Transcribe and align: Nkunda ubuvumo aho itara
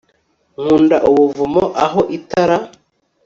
Nkunda 0.55 0.97
ubuvumo 1.09 1.63
aho 1.85 2.01
itara 2.17 2.57